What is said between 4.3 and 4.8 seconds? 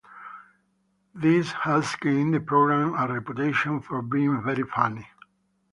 very